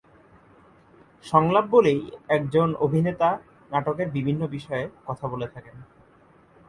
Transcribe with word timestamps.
সংলাপ 1.25 1.65
বলেই 1.65 2.01
একজন 2.29 2.69
অভিনেতা 2.75 3.29
নাটকের 3.71 4.07
বিভিন্ন 4.09 4.41
বিষয়ে 4.47 4.85
বলে 5.27 5.47
থাকেন। 5.47 5.75